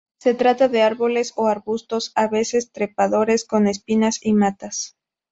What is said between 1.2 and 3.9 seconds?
o arbustos, a veces trepadores con